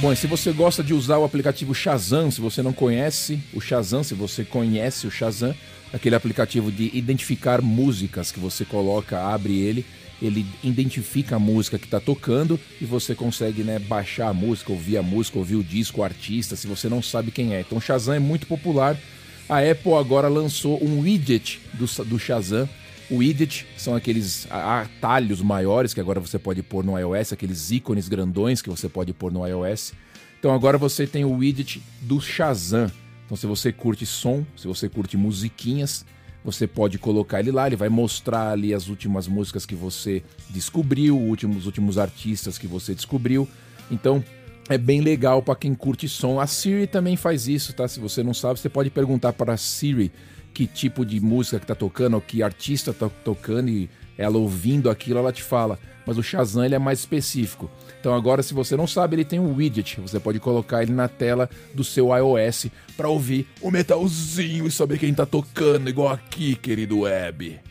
Bom, 0.02 0.14
e 0.14 0.16
se 0.16 0.28
você 0.28 0.54
gosta 0.54 0.82
de 0.82 0.94
usar 0.94 1.18
o 1.18 1.26
aplicativo 1.26 1.76
Shazam, 1.76 2.32
se 2.32 2.40
você 2.40 2.64
não 2.64 2.72
conhece 2.72 3.38
o 3.54 3.60
Shazam, 3.60 4.02
se 4.02 4.14
você 4.14 4.46
conhece 4.46 5.06
o 5.06 5.12
Shazam, 5.12 5.54
aquele 5.92 6.16
aplicativo 6.16 6.72
de 6.72 6.90
identificar 6.94 7.62
músicas 7.62 8.32
que 8.32 8.40
você 8.40 8.64
coloca, 8.64 9.20
abre 9.20 9.60
ele, 9.60 9.86
ele 10.22 10.46
identifica 10.64 11.36
a 11.36 11.40
música 11.40 11.78
que 11.78 11.84
está 11.84 12.00
tocando 12.00 12.58
e 12.80 12.86
você 12.86 13.14
consegue 13.14 13.62
né, 13.62 13.78
baixar 13.78 14.30
a 14.30 14.34
música, 14.34 14.72
ouvir 14.72 14.96
a 14.96 15.04
música, 15.04 15.38
ouvir 15.38 15.58
o 15.58 15.64
disco, 15.64 16.00
o 16.00 16.04
artista, 16.06 16.56
se 16.56 16.66
você 16.66 16.88
não 16.88 17.02
sabe 17.02 17.30
quem 17.30 17.54
é. 17.54 17.60
Então 17.60 17.82
Shazam 17.82 18.16
é 18.16 18.20
muito 18.20 18.48
popular. 18.48 18.98
A 19.50 19.60
Apple 19.60 19.96
agora 19.96 20.30
lançou 20.30 20.82
um 20.82 21.02
widget 21.02 21.60
do, 21.74 21.86
do 22.06 22.18
Shazam 22.18 22.70
o 23.10 23.18
widget 23.18 23.66
são 23.78 23.96
aqueles 23.96 24.48
atalhos 24.52 25.42
maiores 25.42 25.94
que 25.94 26.00
agora 26.00 26.20
você 26.20 26.38
pode 26.38 26.62
pôr 26.62 26.84
no 26.84 26.98
iOS, 26.98 27.34
aqueles 27.34 27.72
ícones 27.72 28.08
grandões 28.08 28.62
que 28.62 28.70
você 28.70 28.88
pode 28.88 29.14
pôr 29.14 29.32
no 29.32 29.46
iOS. 29.46 29.94
Então 30.40 30.54
agora 30.54 30.78
você 30.78 31.08
tem 31.08 31.26
o 31.26 31.32
widget 31.32 31.82
do 32.02 32.22
Shazam. 32.22 32.92
Então 33.26 33.36
se 33.36 33.48
você 33.48 33.72
curte 33.72 34.06
som, 34.06 34.46
se 34.56 34.68
você 34.68 34.88
curte 34.88 35.18
musiquinhas, 35.18 36.06
você 36.44 36.68
pode 36.68 36.98
colocar 36.98 37.40
ele 37.40 37.52
lá, 37.52 37.68
ele 37.68 37.76
vai 37.76 37.90
mostrar 37.90 38.52
ali 38.52 38.74
as 38.74 38.88
últimas 38.88 39.28
músicas 39.28 39.66
que 39.66 39.76
você 39.76 40.24
descobriu, 40.50 41.20
os 41.20 41.30
últimos, 41.30 41.66
últimos 41.66 41.98
artistas 41.98 42.58
que 42.58 42.68
você 42.68 42.96
descobriu. 42.96 43.48
Então 43.92 44.24
é 44.70 44.78
bem 44.78 45.02
legal 45.02 45.42
para 45.42 45.56
quem 45.56 45.74
curte 45.74 46.08
som. 46.08 46.40
A 46.40 46.46
Siri 46.46 46.86
também 46.86 47.18
faz 47.18 47.48
isso, 47.48 47.74
tá? 47.74 47.88
Se 47.88 48.00
você 48.00 48.22
não 48.22 48.36
sabe, 48.36 48.60
você 48.60 48.70
pode 48.70 48.92
perguntar 48.92 49.34
para 49.34 49.54
a 49.54 49.58
Siri 49.58 50.12
que 50.60 50.68
tipo 50.68 51.06
de 51.06 51.22
música 51.22 51.58
que 51.58 51.66
tá 51.66 51.74
tocando, 51.74 52.16
ou 52.16 52.22
que 52.22 52.44
artista 52.44 52.94
tá 52.94 53.10
tocando 53.24 53.70
e 53.70 53.90
ela 54.18 54.38
ouvindo 54.38 54.90
aquilo, 54.90 55.18
ela 55.18 55.32
te 55.32 55.42
fala. 55.42 55.80
Mas 56.06 56.18
o 56.18 56.24
Shazam 56.24 56.66
ele 56.66 56.76
é 56.76 56.80
mais 56.80 57.00
específico. 57.00 57.72
Então 57.98 58.14
agora, 58.14 58.44
se 58.44 58.54
você 58.54 58.76
não 58.76 58.86
sabe, 58.86 59.16
ele 59.16 59.24
tem 59.24 59.40
um 59.40 59.56
widget. 59.56 60.02
Você 60.02 60.20
pode 60.20 60.38
colocar 60.38 60.84
ele 60.84 60.92
na 60.92 61.08
tela 61.08 61.50
do 61.74 61.82
seu 61.82 62.10
iOS 62.14 62.68
para 62.98 63.08
ouvir 63.08 63.48
o 63.62 63.72
metalzinho 63.72 64.68
e 64.68 64.72
saber 64.72 65.00
quem 65.00 65.14
tá 65.14 65.26
tocando, 65.26 65.90
igual 65.90 66.10
aqui, 66.10 66.56
querido 66.56 67.00
web. 67.00 67.69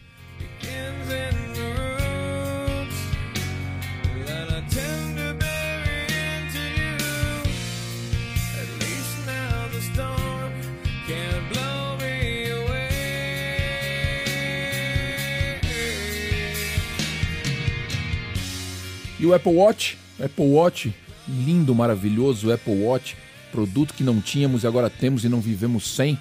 E 19.21 19.27
o 19.27 19.35
Apple 19.35 19.53
Watch, 19.53 19.99
Apple 20.23 20.47
Watch, 20.47 20.95
lindo, 21.29 21.75
maravilhoso 21.75 22.53
Apple 22.53 22.83
Watch, 22.83 23.17
produto 23.51 23.95
que 23.95 24.05
não 24.05 24.21
tínhamos 24.21 24.63
e 24.63 24.67
agora 24.67 24.89
temos 24.89 25.25
e 25.25 25.29
não 25.29 25.41
vivemos 25.41 25.87
sem. 25.95 26.19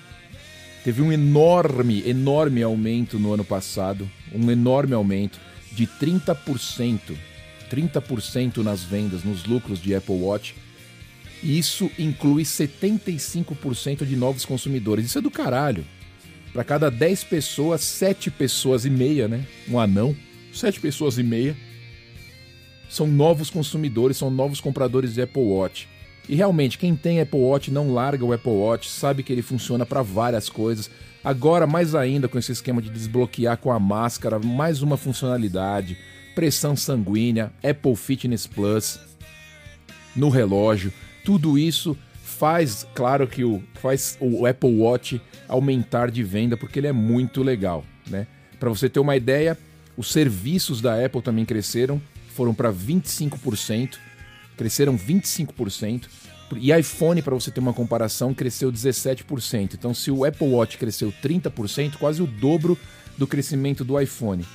Teve 0.83 1.01
um 1.01 1.11
enorme, 1.11 2.01
enorme 2.07 2.63
aumento 2.63 3.19
no 3.19 3.33
ano 3.33 3.43
passado, 3.43 4.09
um 4.33 4.49
enorme 4.49 4.93
aumento 4.93 5.39
de 5.71 5.85
30%, 5.85 7.15
30% 7.69 8.57
nas 8.57 8.83
vendas, 8.83 9.23
nos 9.23 9.45
lucros 9.45 9.79
de 9.79 9.93
Apple 9.93 10.15
Watch. 10.15 10.55
E 11.43 11.57
isso 11.57 11.91
inclui 11.99 12.43
75% 12.43 14.05
de 14.05 14.15
novos 14.15 14.43
consumidores. 14.43 15.05
Isso 15.05 15.19
é 15.19 15.21
do 15.21 15.29
caralho. 15.29 15.85
Para 16.51 16.63
cada 16.63 16.89
10 16.89 17.25
pessoas, 17.25 17.81
7 17.81 18.31
pessoas 18.31 18.85
e 18.85 18.89
meia, 18.89 19.27
né? 19.27 19.45
Um 19.69 19.79
anão, 19.79 20.15
7 20.51 20.79
pessoas 20.79 21.19
e 21.19 21.23
meia 21.23 21.55
são 22.89 23.07
novos 23.07 23.49
consumidores, 23.49 24.17
são 24.17 24.29
novos 24.29 24.61
compradores 24.61 25.13
de 25.13 25.21
Apple 25.21 25.43
Watch. 25.43 25.87
E 26.29 26.35
realmente, 26.35 26.77
quem 26.77 26.95
tem 26.95 27.21
Apple 27.21 27.39
Watch 27.39 27.71
não 27.71 27.93
larga 27.93 28.25
o 28.25 28.33
Apple 28.33 28.51
Watch, 28.51 28.89
sabe 28.89 29.23
que 29.23 29.31
ele 29.31 29.41
funciona 29.41 29.85
para 29.85 30.01
várias 30.01 30.49
coisas. 30.49 30.89
Agora, 31.23 31.65
mais 31.65 31.95
ainda 31.95 32.27
com 32.27 32.37
esse 32.37 32.51
esquema 32.51 32.81
de 32.81 32.89
desbloquear 32.89 33.57
com 33.57 33.71
a 33.71 33.79
máscara, 33.79 34.39
mais 34.39 34.81
uma 34.81 34.97
funcionalidade, 34.97 35.97
pressão 36.35 36.75
sanguínea, 36.75 37.51
Apple 37.63 37.95
Fitness 37.95 38.45
Plus 38.45 38.99
no 40.15 40.29
relógio, 40.29 40.91
tudo 41.23 41.57
isso 41.57 41.97
faz, 42.23 42.85
claro 42.93 43.27
que 43.27 43.43
o 43.43 43.63
faz 43.75 44.17
o 44.19 44.45
Apple 44.45 44.77
Watch 44.77 45.21
aumentar 45.47 46.11
de 46.11 46.23
venda 46.23 46.55
porque 46.55 46.79
ele 46.79 46.87
é 46.87 46.91
muito 46.91 47.41
legal, 47.41 47.83
né? 48.07 48.27
Para 48.59 48.69
você 48.69 48.89
ter 48.89 48.99
uma 48.99 49.15
ideia, 49.15 49.57
os 49.95 50.11
serviços 50.11 50.81
da 50.81 51.03
Apple 51.03 51.21
também 51.21 51.45
cresceram 51.45 52.01
foram 52.37 52.53
para 52.53 52.71
25%, 52.71 53.97
cresceram 54.55 54.95
25%. 54.95 56.03
E 56.57 56.71
iPhone, 56.71 57.21
para 57.21 57.33
você 57.33 57.49
ter 57.49 57.59
uma 57.59 57.73
comparação, 57.73 58.31
cresceu 58.31 58.71
17%. 58.71 59.73
Então, 59.73 59.91
se 59.93 60.11
o 60.11 60.23
Apple 60.23 60.47
Watch 60.47 60.77
cresceu 60.77 61.11
30%, 61.11 61.97
quase 61.97 62.21
o 62.21 62.27
dobro 62.27 62.77
do 63.17 63.25
crescimento 63.25 63.83
do 63.83 63.99
iPhone. 63.99 64.45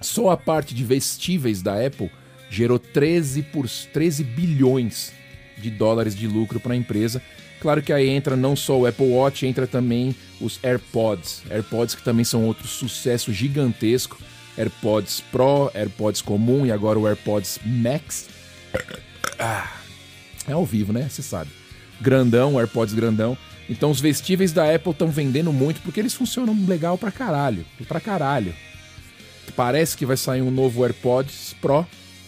Só 0.00 0.30
a 0.30 0.36
parte 0.36 0.74
de 0.74 0.84
vestíveis 0.84 1.62
da 1.62 1.86
Apple 1.86 2.10
gerou 2.50 2.78
13, 2.78 3.42
por, 3.44 3.66
13 3.68 4.24
bilhões 4.24 5.12
de 5.56 5.70
dólares 5.70 6.16
de 6.16 6.26
lucro 6.26 6.58
para 6.58 6.74
a 6.74 6.76
empresa. 6.76 7.22
Claro 7.60 7.80
que 7.80 7.92
aí 7.92 8.08
entra 8.08 8.36
não 8.36 8.56
só 8.56 8.78
o 8.78 8.86
Apple 8.86 9.06
Watch, 9.06 9.46
entra 9.46 9.66
também 9.66 10.14
os 10.40 10.58
AirPods. 10.62 11.44
AirPods 11.48 11.94
que 11.94 12.02
também 12.02 12.24
são 12.24 12.44
outro 12.44 12.66
sucesso 12.66 13.32
gigantesco 13.32 14.18
AirPods 14.56 15.22
Pro, 15.32 15.70
AirPods 15.74 16.22
comum 16.22 16.64
e 16.64 16.72
agora 16.72 16.98
o 16.98 17.06
AirPods 17.06 17.58
Max. 17.64 18.28
Ah, 19.38 19.70
é 20.46 20.52
ao 20.52 20.64
vivo, 20.64 20.92
né? 20.92 21.08
Você 21.08 21.22
sabe. 21.22 21.50
Grandão, 22.00 22.58
AirPods 22.58 22.94
grandão. 22.94 23.36
Então 23.68 23.90
os 23.90 24.00
vestíveis 24.00 24.52
da 24.52 24.74
Apple 24.74 24.92
estão 24.92 25.08
vendendo 25.08 25.52
muito 25.52 25.80
porque 25.80 26.00
eles 26.00 26.14
funcionam 26.14 26.56
legal 26.66 26.98
pra 26.98 27.10
caralho. 27.10 27.64
Pra 27.88 28.00
caralho. 28.00 28.54
Parece 29.56 29.96
que 29.96 30.06
vai 30.06 30.16
sair 30.16 30.42
um 30.42 30.50
novo 30.50 30.84
AirPods 30.84 31.54
Pro, 31.60 31.86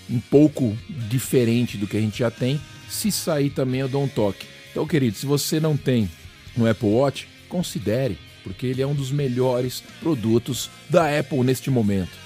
um 0.08 0.20
pouco 0.20 0.76
diferente 1.08 1.76
do 1.76 1.86
que 1.86 1.96
a 1.96 2.00
gente 2.00 2.18
já 2.18 2.30
tem. 2.30 2.60
Se 2.88 3.10
sair 3.10 3.50
também 3.50 3.80
eu 3.80 3.88
dou 3.88 4.04
um 4.04 4.08
toque. 4.08 4.46
Então, 4.70 4.86
querido, 4.86 5.16
se 5.16 5.26
você 5.26 5.58
não 5.58 5.76
tem 5.76 6.08
no 6.56 6.68
Apple 6.68 6.88
Watch, 6.88 7.26
considere 7.48 8.18
porque 8.46 8.64
ele 8.64 8.80
é 8.80 8.86
um 8.86 8.94
dos 8.94 9.10
melhores 9.10 9.82
produtos 9.98 10.70
da 10.88 11.18
Apple 11.18 11.40
neste 11.40 11.68
momento. 11.68 12.25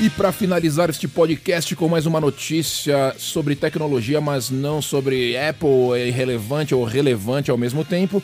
E 0.00 0.08
para 0.08 0.32
finalizar 0.32 0.88
este 0.88 1.06
podcast 1.06 1.76
com 1.76 1.86
mais 1.86 2.06
uma 2.06 2.22
notícia 2.22 3.14
sobre 3.18 3.54
tecnologia, 3.54 4.18
mas 4.18 4.48
não 4.48 4.80
sobre 4.80 5.36
Apple, 5.36 5.92
é 5.94 6.08
irrelevante 6.08 6.74
ou 6.74 6.84
relevante 6.84 7.50
ao 7.50 7.58
mesmo 7.58 7.84
tempo, 7.84 8.22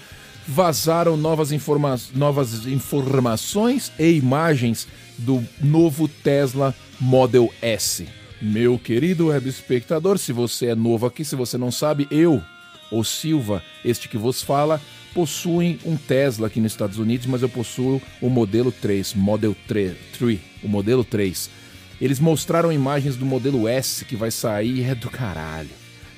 vazaram 0.48 1.18
novas, 1.18 1.52
informa 1.52 2.00
novas 2.14 2.66
informações 2.66 3.92
e 3.98 4.12
imagens 4.12 4.88
do 5.18 5.44
novo 5.60 6.08
Tesla 6.08 6.74
Model 6.98 7.52
S. 7.60 8.08
Meu 8.40 8.78
querido 8.78 9.26
web 9.26 9.46
espectador, 9.46 10.16
se 10.16 10.32
você 10.32 10.68
é 10.68 10.74
novo 10.74 11.04
aqui, 11.04 11.26
se 11.26 11.36
você 11.36 11.58
não 11.58 11.70
sabe, 11.70 12.08
eu, 12.10 12.42
o 12.90 13.04
Silva, 13.04 13.62
este 13.84 14.08
que 14.08 14.16
vos 14.16 14.40
fala, 14.42 14.80
possuem 15.12 15.78
um 15.84 15.94
Tesla 15.94 16.46
aqui 16.46 16.58
nos 16.58 16.72
Estados 16.72 16.96
Unidos, 16.96 17.26
mas 17.26 17.42
eu 17.42 17.50
possuo 17.50 18.00
o 18.22 18.30
modelo 18.30 18.72
3, 18.72 19.12
Model 19.12 19.54
3, 19.68 19.94
3 20.18 20.40
o 20.62 20.68
modelo 20.68 21.04
3. 21.04 21.65
Eles 22.00 22.20
mostraram 22.20 22.72
imagens 22.72 23.16
do 23.16 23.24
modelo 23.24 23.66
S 23.66 24.04
que 24.04 24.16
vai 24.16 24.30
sair 24.30 24.80
e 24.80 24.82
é 24.82 24.94
do 24.94 25.08
caralho. 25.08 25.70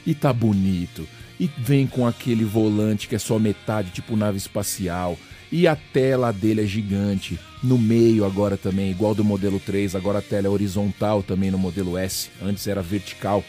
E 0.07 0.15
tá 0.15 0.33
bonito. 0.33 1.07
E 1.39 1.49
vem 1.59 1.87
com 1.87 2.07
aquele 2.07 2.45
volante 2.45 3.07
que 3.07 3.15
é 3.15 3.19
só 3.19 3.39
metade, 3.39 3.91
tipo 3.91 4.17
nave 4.17 4.39
espacial. 4.39 5.17
E 5.51 5.67
a 5.67 5.77
tela 5.77 6.33
dele 6.33 6.63
é 6.63 6.67
gigante. 6.67 7.39
No 7.63 7.79
meio 7.79 8.25
agora 8.25 8.57
também, 8.57 8.91
igual 8.91 9.15
do 9.15 9.25
modelo 9.25 9.61
3, 9.61 9.95
agora 9.95 10.19
a 10.19 10.23
tela 10.23 10.47
é 10.47 10.51
horizontal 10.51 11.23
também 11.23 11.51
no 11.51 11.59
modelo 11.59 11.97
S. 11.97 12.29
Antes 12.43 12.67
era 12.67 12.83
vertical. 12.83 13.45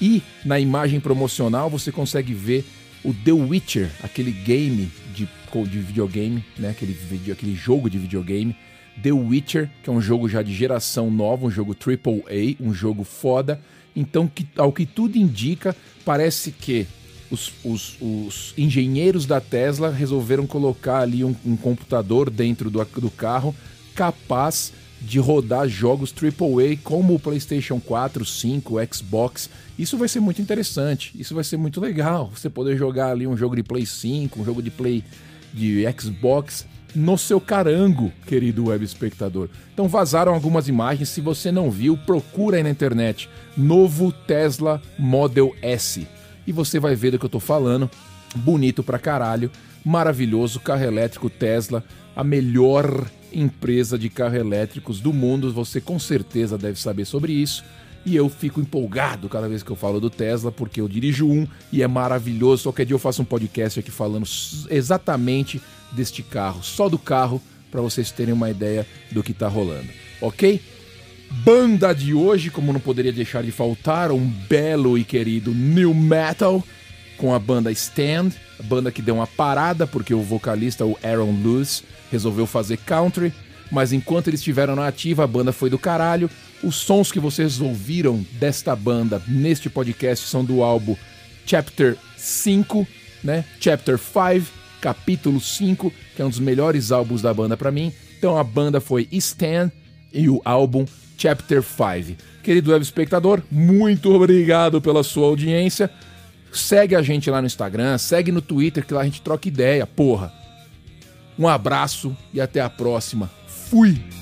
E 0.00 0.22
na 0.44 0.58
imagem 0.58 1.00
promocional 1.00 1.70
você 1.70 1.92
consegue 1.92 2.34
ver 2.34 2.64
o 3.04 3.14
The 3.14 3.32
Witcher, 3.32 3.90
aquele 4.02 4.32
game 4.32 4.90
de, 5.14 5.28
de 5.68 5.78
videogame, 5.78 6.44
né? 6.58 6.70
Aquele, 6.70 6.96
aquele 7.30 7.54
jogo 7.54 7.88
de 7.88 7.98
videogame. 7.98 8.56
The 9.02 9.12
Witcher, 9.12 9.70
que 9.82 9.90
é 9.90 9.92
um 9.92 10.00
jogo 10.00 10.28
já 10.28 10.42
de 10.42 10.54
geração 10.54 11.10
nova, 11.10 11.46
um 11.46 11.50
jogo 11.50 11.74
AAA, 11.74 12.56
um 12.60 12.72
jogo 12.72 13.04
foda. 13.04 13.60
Então, 13.94 14.26
que, 14.26 14.46
ao 14.56 14.72
que 14.72 14.84
tudo 14.84 15.16
indica, 15.16 15.74
parece 16.04 16.50
que 16.50 16.86
os, 17.30 17.52
os, 17.64 17.96
os, 18.00 18.54
engenheiros 18.56 19.26
da 19.26 19.40
Tesla 19.40 19.90
resolveram 19.90 20.46
colocar 20.46 21.00
ali 21.00 21.24
um, 21.24 21.34
um 21.44 21.56
computador 21.56 22.30
dentro 22.30 22.70
do, 22.70 22.84
do 22.84 23.10
carro 23.10 23.54
capaz 23.94 24.72
de 25.00 25.18
rodar 25.18 25.68
jogos 25.68 26.12
AAA 26.12 26.76
como 26.82 27.14
o 27.14 27.18
PlayStation 27.18 27.80
4, 27.80 28.24
5, 28.24 28.76
Xbox. 28.94 29.50
Isso 29.78 29.96
vai 29.98 30.08
ser 30.08 30.20
muito 30.20 30.40
interessante, 30.40 31.12
isso 31.14 31.34
vai 31.34 31.44
ser 31.44 31.56
muito 31.56 31.80
legal. 31.80 32.30
Você 32.34 32.48
poder 32.48 32.76
jogar 32.76 33.10
ali 33.10 33.26
um 33.26 33.36
jogo 33.36 33.56
de 33.56 33.62
Play 33.62 33.86
5, 33.86 34.40
um 34.40 34.44
jogo 34.44 34.62
de 34.62 34.70
Play 34.70 35.04
de 35.52 35.84
Xbox 35.98 36.66
no 36.96 37.18
seu 37.18 37.38
carango, 37.38 38.10
querido 38.26 38.68
web 38.68 38.82
espectador. 38.82 39.50
Então 39.74 39.86
vazaram 39.86 40.32
algumas 40.32 40.66
imagens, 40.66 41.10
se 41.10 41.20
você 41.20 41.52
não 41.52 41.70
viu, 41.70 41.94
procura 41.94 42.56
aí 42.56 42.62
na 42.62 42.70
internet. 42.70 43.28
Novo 43.54 44.10
Tesla 44.10 44.80
Model 44.98 45.54
S. 45.60 46.08
E 46.46 46.52
você 46.52 46.80
vai 46.80 46.94
ver 46.94 47.10
do 47.10 47.18
que 47.18 47.26
eu 47.26 47.30
tô 47.30 47.38
falando. 47.38 47.90
Bonito 48.34 48.82
pra 48.82 48.98
caralho, 48.98 49.50
maravilhoso, 49.84 50.58
carro 50.58 50.84
elétrico 50.84 51.28
Tesla, 51.28 51.84
a 52.14 52.24
melhor 52.24 53.06
empresa 53.30 53.98
de 53.98 54.08
carros 54.08 54.38
elétricos 54.38 54.98
do 54.98 55.12
mundo. 55.12 55.52
Você 55.52 55.82
com 55.82 55.98
certeza 55.98 56.56
deve 56.56 56.80
saber 56.80 57.04
sobre 57.04 57.32
isso. 57.32 57.62
E 58.06 58.16
eu 58.16 58.28
fico 58.28 58.60
empolgado 58.60 59.28
cada 59.28 59.48
vez 59.48 59.62
que 59.62 59.70
eu 59.70 59.76
falo 59.76 60.00
do 60.00 60.08
Tesla, 60.08 60.50
porque 60.50 60.80
eu 60.80 60.88
dirijo 60.88 61.28
um 61.28 61.46
e 61.72 61.82
é 61.82 61.88
maravilhoso. 61.88 62.62
Qualquer 62.62 62.86
dia 62.86 62.94
eu 62.94 63.00
faço 63.00 63.20
um 63.20 63.24
podcast 63.24 63.80
aqui 63.80 63.90
falando 63.90 64.24
exatamente 64.70 65.60
deste 65.96 66.22
carro, 66.22 66.62
só 66.62 66.88
do 66.88 66.98
carro, 66.98 67.42
para 67.70 67.80
vocês 67.80 68.10
terem 68.10 68.32
uma 68.32 68.50
ideia 68.50 68.86
do 69.10 69.22
que 69.22 69.32
está 69.32 69.48
rolando, 69.48 69.88
ok? 70.20 70.60
Banda 71.44 71.92
de 71.92 72.14
hoje, 72.14 72.50
como 72.50 72.72
não 72.72 72.80
poderia 72.80 73.12
deixar 73.12 73.42
de 73.42 73.50
faltar, 73.50 74.12
um 74.12 74.26
belo 74.48 74.96
e 74.96 75.04
querido 75.04 75.52
new 75.52 75.92
metal 75.92 76.62
com 77.16 77.34
a 77.34 77.38
banda 77.38 77.72
Stand, 77.72 78.30
a 78.58 78.62
banda 78.62 78.92
que 78.92 79.02
deu 79.02 79.16
uma 79.16 79.26
parada 79.26 79.86
porque 79.86 80.14
o 80.14 80.22
vocalista, 80.22 80.84
o 80.84 80.96
Aaron 81.02 81.34
Lewis, 81.42 81.82
resolveu 82.10 82.46
fazer 82.46 82.76
country, 82.78 83.32
mas 83.70 83.92
enquanto 83.92 84.28
eles 84.28 84.40
estiveram 84.40 84.76
na 84.76 84.86
ativa, 84.86 85.24
a 85.24 85.26
banda 85.26 85.52
foi 85.52 85.68
do 85.68 85.78
caralho. 85.78 86.30
Os 86.62 86.76
sons 86.76 87.10
que 87.10 87.20
vocês 87.20 87.60
ouviram 87.60 88.24
desta 88.32 88.76
banda 88.76 89.20
neste 89.26 89.68
podcast 89.68 90.26
são 90.26 90.44
do 90.44 90.62
álbum 90.62 90.96
Chapter 91.44 91.96
5, 92.16 92.86
né? 93.22 93.44
Chapter 93.60 93.98
5, 93.98 94.46
capítulo 94.80 95.40
5, 95.40 95.92
que 96.14 96.22
é 96.22 96.24
um 96.24 96.30
dos 96.30 96.38
melhores 96.38 96.92
álbuns 96.92 97.22
da 97.22 97.32
banda 97.32 97.56
para 97.56 97.70
mim. 97.70 97.92
Então 98.18 98.38
a 98.38 98.44
banda 98.44 98.80
foi 98.80 99.08
Stan 99.12 99.70
e 100.12 100.28
o 100.28 100.40
álbum 100.44 100.84
Chapter 101.18 101.62
5. 101.62 102.16
Querido 102.42 102.70
web 102.70 102.82
espectador, 102.82 103.42
muito 103.50 104.12
obrigado 104.12 104.80
pela 104.80 105.02
sua 105.02 105.26
audiência. 105.26 105.90
Segue 106.52 106.94
a 106.94 107.02
gente 107.02 107.28
lá 107.30 107.40
no 107.40 107.46
Instagram, 107.46 107.98
segue 107.98 108.32
no 108.32 108.40
Twitter 108.40 108.86
que 108.86 108.94
lá 108.94 109.00
a 109.02 109.04
gente 109.04 109.20
troca 109.20 109.48
ideia, 109.48 109.86
porra. 109.86 110.32
Um 111.38 111.46
abraço 111.46 112.16
e 112.32 112.40
até 112.40 112.60
a 112.60 112.70
próxima. 112.70 113.30
Fui! 113.46 114.15